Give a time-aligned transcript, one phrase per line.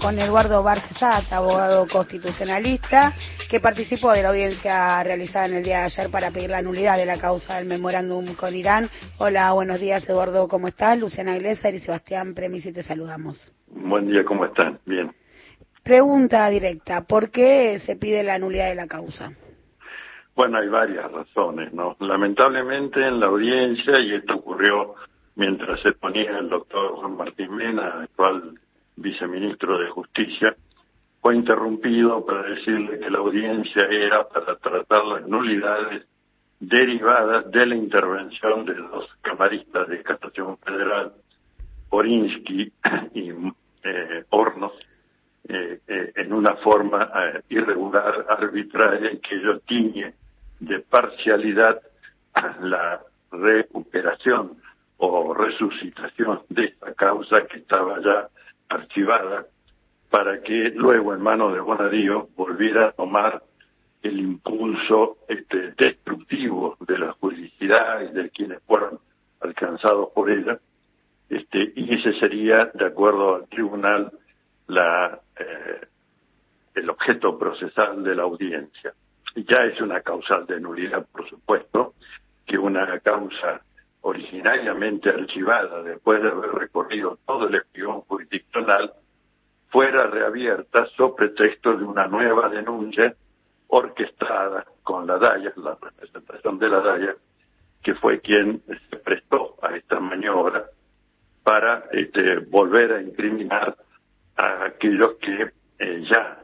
[0.00, 3.12] con Eduardo Barcesat, abogado constitucionalista,
[3.50, 6.96] que participó de la audiencia realizada en el día de ayer para pedir la nulidad
[6.96, 8.88] de la causa del memorándum con Irán.
[9.18, 10.98] Hola, buenos días Eduardo, ¿cómo estás?
[10.98, 13.52] Luciana Iglesias y Sebastián Premisi, te saludamos.
[13.68, 14.78] Buen día, ¿cómo están?
[14.86, 15.12] Bien.
[15.82, 19.28] Pregunta directa, ¿por qué se pide la nulidad de la causa?
[20.34, 21.96] Bueno, hay varias razones, ¿no?
[22.00, 24.94] Lamentablemente en la audiencia, y esto ocurrió
[25.36, 28.58] mientras se ponía el doctor Juan Martín Mena, actual
[28.96, 30.56] viceministro de Justicia,
[31.20, 36.06] fue interrumpido para decirle que la audiencia era para tratar las nulidades
[36.58, 41.12] derivadas de la intervención de los camaristas de Castación Federal,
[41.90, 42.72] Orinsky
[43.14, 43.30] y
[43.82, 44.72] eh, Hornos,
[45.48, 47.10] eh, eh, en una forma
[47.48, 50.14] irregular, arbitraria, que ellos tiñe
[50.60, 51.80] de parcialidad
[52.60, 53.00] la
[53.32, 54.58] recuperación
[54.98, 58.28] o resucitación de esta causa que estaba ya
[58.70, 59.46] archivada
[60.08, 63.42] para que luego en manos de Bonadío volviera a tomar
[64.02, 68.98] el impulso este, destructivo de la juridicidad y de quienes fueron
[69.40, 70.58] alcanzados por ella,
[71.28, 74.10] este, y ese sería, de acuerdo al tribunal,
[74.66, 75.80] la, eh,
[76.74, 78.94] el objeto procesal de la audiencia.
[79.36, 81.94] Ya es una causal de nulidad, por supuesto,
[82.46, 83.62] que una causa
[84.02, 88.92] originariamente archivada después de haber recorrido todo el espión jurisdiccional,
[89.68, 93.14] fuera reabierta sobre pretexto de una nueva denuncia
[93.68, 97.14] orquestada con la DAIA, la representación de la DAIA,
[97.82, 100.66] que fue quien se prestó a esta maniobra
[101.42, 103.76] para este, volver a incriminar
[104.36, 106.42] a aquellos que eh, ya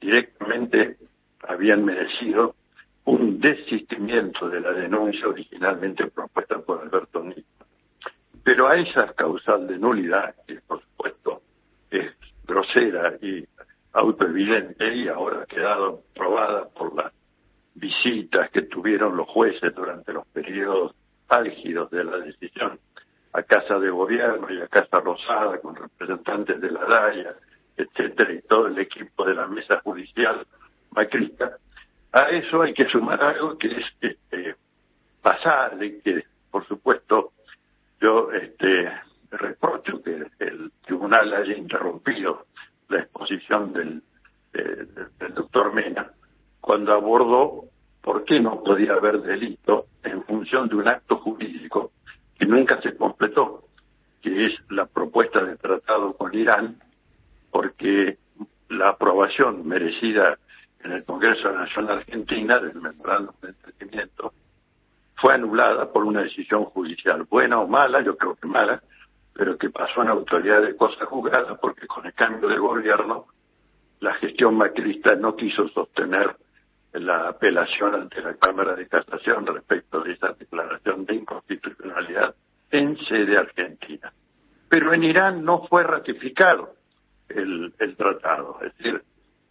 [0.00, 0.96] directamente
[1.42, 2.54] habían merecido
[3.04, 7.44] un desistimiento de la denuncia originalmente propuesta por Alberto Nisman.
[8.42, 11.42] Pero a esa causal de nulidad, que por supuesto
[11.90, 12.12] es
[12.46, 13.44] grosera y
[13.92, 17.12] autoevidente y ahora ha quedado probada por las
[17.74, 20.94] visitas que tuvieron los jueces durante los periodos
[21.28, 22.78] álgidos de la decisión
[23.32, 27.34] a Casa de Gobierno y a Casa Rosada con representantes de la DAIA,
[27.76, 30.46] etcétera, y todo el equipo de la mesa judicial
[30.90, 31.58] macrista,
[32.12, 34.56] a eso hay que sumar algo que es este,
[35.22, 37.32] pasar de que, por supuesto,
[38.00, 38.90] yo este,
[39.30, 42.46] reprocho que el tribunal haya interrumpido
[42.88, 44.02] la exposición del,
[44.52, 46.10] del doctor Mena
[46.60, 47.64] cuando abordó
[48.00, 51.92] por qué no podía haber delito en función de un acto jurídico
[52.38, 53.64] que nunca se completó,
[54.22, 56.80] que es la propuesta de tratado con Irán,
[57.50, 58.18] porque
[58.68, 60.38] la aprobación merecida
[60.84, 64.32] en el Congreso Nacional Argentina del memorándum de entendimiento
[65.16, 68.82] fue anulada por una decisión judicial, buena o mala, yo creo que mala,
[69.34, 73.26] pero que pasó en autoridad de cosa juzgada porque con el cambio de gobierno
[74.00, 76.36] la gestión macrista no quiso sostener
[76.94, 82.34] la apelación ante la Cámara de Casación respecto de esa declaración de inconstitucionalidad
[82.70, 84.12] en sede argentina.
[84.68, 86.74] Pero en Irán no fue ratificado
[87.28, 89.02] el, el tratado, es decir,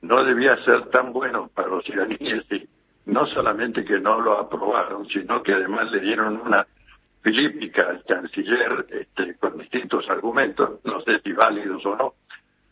[0.10, 2.68] no debía ser tan bueno para los iraníes y
[3.06, 6.66] no solamente que no lo aprobaron, sino que además le dieron una
[7.22, 12.14] filípica al canciller este, con distintos argumentos, no sé si válidos o no,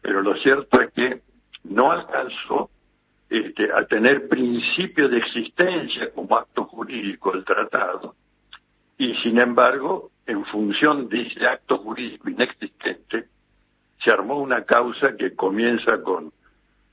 [0.01, 1.21] pero lo cierto es que
[1.65, 2.71] no alcanzó
[3.29, 8.15] este, a tener principio de existencia como acto jurídico el tratado,
[8.97, 13.25] y sin embargo, en función de ese acto jurídico inexistente,
[14.03, 16.31] se armó una causa que comienza con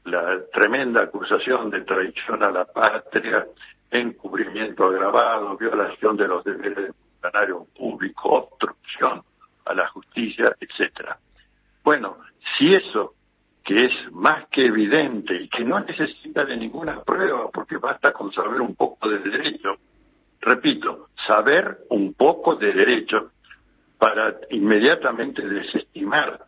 [0.04, 3.46] la tremenda acusación de traición a la patria,
[3.90, 9.22] encubrimiento agravado, violación de los deberes del funcionario público, obstrucción
[9.64, 11.18] a la justicia, etcétera.
[11.82, 12.18] Bueno,
[12.56, 13.14] si eso
[13.64, 18.30] que es más que evidente y que no necesita de ninguna prueba porque basta con
[18.32, 19.76] saber un poco de derecho,
[20.40, 23.30] repito, saber un poco de derecho
[23.98, 26.44] para inmediatamente desestimar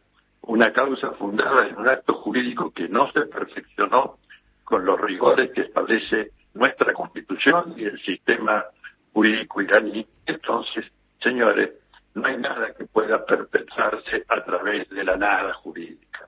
[0.56, 4.16] una causa fundada en un acto jurídico que no se perfeccionó
[4.65, 8.65] con los rigores que establece nuestra constitución y el sistema
[9.13, 10.07] jurídico iraní.
[10.25, 10.86] Entonces,
[11.22, 11.72] señores,
[12.15, 16.27] no hay nada que pueda perpetrarse a través de la nada jurídica.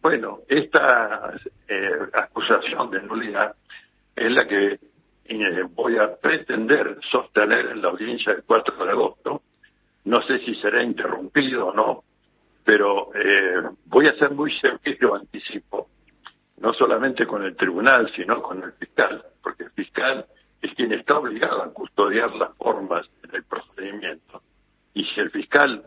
[0.00, 1.34] Bueno, esta
[1.66, 3.56] eh, acusación de nulidad
[4.14, 4.78] es la que
[5.24, 9.42] eh, voy a pretender sostener en la audiencia del 4 de agosto.
[10.04, 12.04] No sé si será interrumpido o no,
[12.68, 15.88] pero eh, voy a ser muy sencillo, anticipo,
[16.58, 20.26] no solamente con el tribunal, sino con el fiscal, porque el fiscal
[20.60, 24.42] es quien está obligado a custodiar las formas del procedimiento.
[24.92, 25.82] Y si el fiscal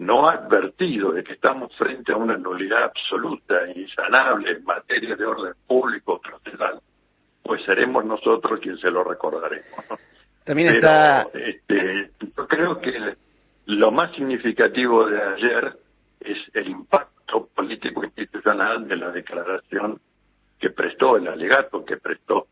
[0.00, 5.16] no ha advertido de que estamos frente a una nulidad absoluta e insanable en materia
[5.16, 6.78] de orden público procesal,
[7.42, 9.66] pues seremos nosotros quienes se lo recordaremos.
[10.44, 11.22] También está.
[11.32, 13.16] este, yo creo que
[13.64, 15.87] lo más significativo de ayer
[16.54, 20.00] el impacto político institucional de la declaración
[20.58, 22.48] que prestó, el alegato que prestó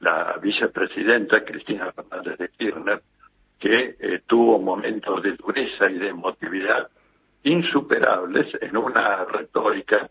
[0.00, 3.02] la vicepresidenta Cristina Fernández de Kirchner,
[3.58, 6.90] que eh, tuvo momentos de dureza y de emotividad
[7.44, 10.10] insuperables en una retórica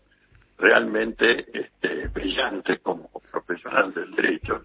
[0.58, 4.64] realmente este, brillante como profesional del derecho.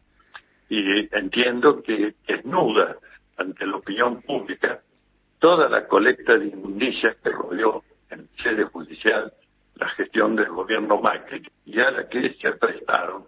[0.69, 2.97] Y entiendo que desnuda
[3.37, 4.81] ante la opinión pública
[5.39, 9.33] toda la colecta de inmundicias que rodeó en sede judicial
[9.75, 13.25] la gestión del gobierno Macri y a la que se prestaron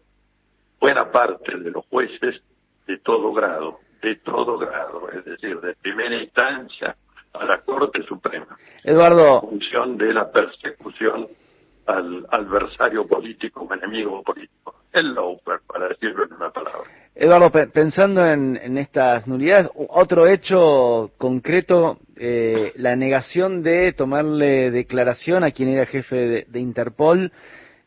[0.80, 2.42] buena parte de los jueces
[2.88, 6.96] de todo grado, de todo grado, es decir, de primera instancia
[7.34, 8.58] a la Corte Suprema.
[8.84, 9.42] Eduardo.
[9.44, 11.28] En función de la persecución
[11.86, 14.76] al adversario político, o enemigo político.
[14.92, 16.90] El Lauper, para decirlo en una palabra.
[17.16, 25.50] Eduardo, pensando en, estas nulidades, otro hecho concreto, eh, la negación de tomarle declaración a
[25.50, 27.32] quien era jefe de Interpol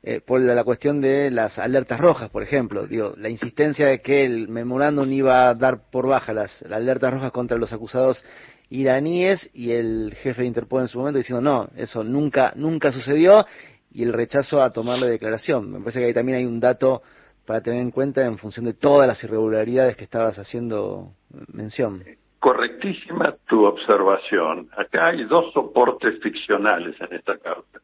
[0.03, 2.85] eh, por la, cuestión de las alertas rojas, por ejemplo.
[2.85, 7.31] Digo, la insistencia de que el memorándum iba a dar por baja las, alertas rojas
[7.31, 8.25] contra los acusados
[8.71, 13.47] iraníes y el jefe de Interpol en su momento diciendo no, eso nunca, nunca sucedió
[13.93, 15.71] y el rechazo a tomarle declaración.
[15.71, 17.03] Me parece que ahí también hay un dato
[17.47, 21.15] para tener en cuenta en función de todas las irregularidades que estabas haciendo
[21.53, 22.03] mención.
[22.44, 24.69] Correctísima tu observación.
[24.76, 27.81] Acá hay dos soportes ficcionales en esta carta.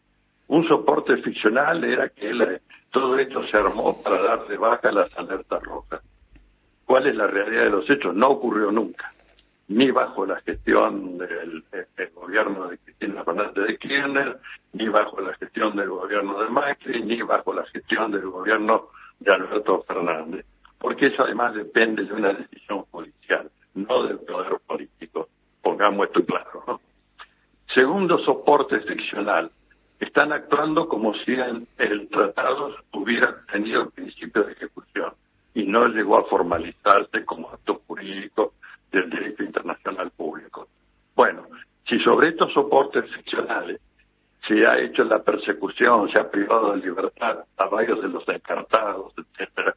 [0.48, 2.60] Un soporte ficcional era que
[2.90, 6.02] todo esto se armó para dar de baja las alertas rojas.
[6.84, 8.14] ¿Cuál es la realidad de los hechos?
[8.14, 9.10] No ocurrió nunca,
[9.68, 11.64] ni bajo la gestión del,
[12.14, 14.40] gobierno de Cristina Fernández de Kirchner,
[14.74, 18.88] ni bajo la gestión del gobierno de Macri, ni bajo la gestión del gobierno
[19.20, 20.44] de Alberto Fernández,
[20.78, 22.84] porque eso además depende de una decisión
[23.80, 25.28] no del poder político,
[25.62, 26.64] pongamos esto claro.
[26.66, 26.80] ¿no?
[27.74, 29.50] Segundo soporte ficcional,
[30.00, 35.12] están actuando como si el, tratado hubiera tenido el principio de ejecución
[35.54, 38.54] y no llegó a formalizarse como acto jurídico
[38.90, 40.68] del derecho internacional público.
[41.14, 41.46] Bueno,
[41.86, 43.80] si sobre estos soportes ficcionales
[44.48, 49.12] se ha hecho la persecución, se ha privado de libertad a varios de los encartados,
[49.16, 49.76] etcétera,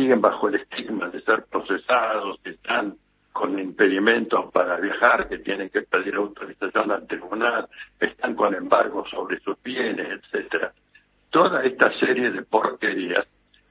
[0.00, 2.96] siguen bajo el estigma de ser procesados, que están
[3.32, 7.68] con impedimentos para viajar, que tienen que pedir autorización al tribunal,
[7.98, 10.72] están con embargo sobre sus bienes, etcétera.
[11.28, 13.26] Toda esta serie de porquerías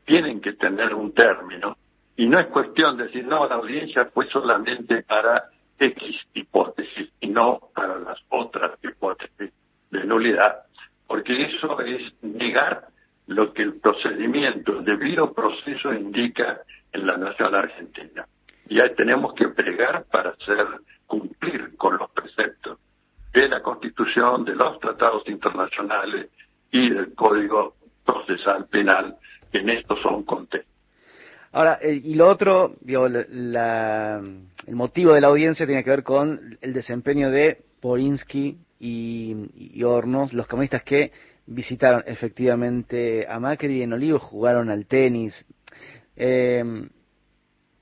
[0.05, 1.77] tienen que tener un término
[2.15, 5.45] y no es cuestión de decir, no, la audiencia fue solamente para
[5.79, 9.51] X hipótesis y no para las otras hipótesis
[9.89, 10.63] de nulidad,
[11.07, 12.88] porque eso es negar
[13.29, 16.61] lo que el procedimiento, el debido proceso indica
[16.91, 18.25] en la nación argentina
[18.69, 20.65] ya tenemos que pregar para hacer
[21.07, 22.77] cumplir con los preceptos
[23.33, 26.29] de la Constitución, de los tratados internacionales
[26.71, 29.17] y del Código Procesal Penal,
[29.51, 30.69] que en esto son contextos.
[31.51, 33.15] Ahora, eh, y lo otro, digo, el
[34.71, 40.45] motivo de la audiencia tiene que ver con el desempeño de Porinsky y, Hornos, los
[40.47, 41.11] comunistas que
[41.49, 45.45] visitaron efectivamente a Macri en Olivos, jugaron al tenis.
[46.15, 46.63] Eh,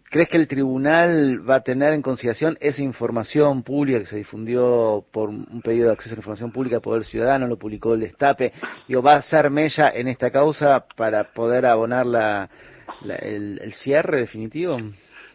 [0.10, 5.04] ¿Crees que el tribunal va a tener en consideración esa información pública que se difundió
[5.12, 8.00] por un pedido de acceso a la información pública por el ciudadano, lo publicó el
[8.00, 8.54] Destape?
[8.88, 12.50] Digo, ¿Va a ser mella en esta causa para poder abonar la,
[13.20, 14.80] el, cierre definitivo?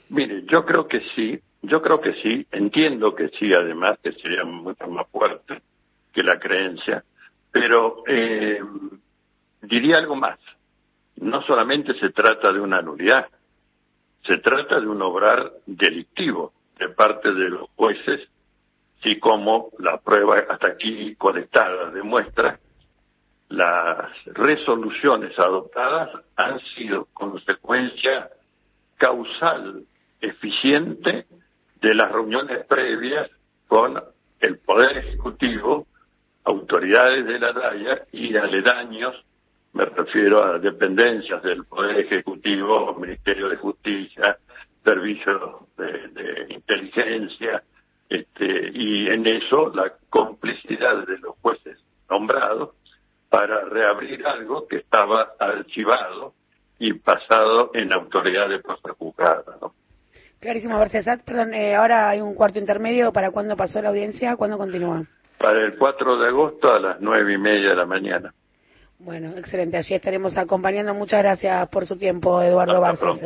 [0.08, 4.44] Mire, yo creo que sí, yo creo que sí, entiendo que sí, además, que sería
[4.44, 5.60] mucho más fuerte
[6.14, 7.04] que la creencia,
[7.52, 8.60] pero eh,
[9.60, 10.38] diría algo más.
[11.16, 13.28] No solamente se trata de una nulidad,
[14.26, 18.28] se trata de un obrar delictivo de parte de los jueces,
[19.04, 22.58] y como la prueba hasta aquí colectada demuestra,
[23.48, 28.30] las resoluciones adoptadas han sido consecuencia
[28.96, 29.84] causal
[30.20, 31.26] eficiente
[31.80, 33.28] de las reuniones previas
[33.66, 34.02] con
[34.40, 35.81] el Poder Ejecutivo,
[36.82, 39.14] autoridades de la DAIA y aledaños
[39.72, 44.36] me refiero a dependencias del Poder Ejecutivo, Ministerio de Justicia,
[44.84, 47.62] Servicio de, Inteligencia,
[48.08, 51.78] este, y en eso la complicidad de los jueces
[52.10, 52.74] nombrados
[53.30, 56.34] para reabrir algo que estaba archivado
[56.78, 58.60] y pasado en autoridad de
[58.98, 59.56] juzgada.
[59.58, 59.72] ¿no?
[60.38, 60.78] Clarísimo,
[61.24, 63.10] Perdón, eh, ahora hay un cuarto intermedio.
[63.10, 64.36] ¿Para cuándo pasó la audiencia?
[64.36, 65.06] ¿Cuándo continúa?
[65.42, 68.32] Para el 4 de agosto a las nueve y media de la mañana.
[69.00, 69.76] Bueno, excelente.
[69.76, 70.94] Allí estaremos acompañando.
[70.94, 73.20] Muchas gracias por su tiempo, Eduardo Barces.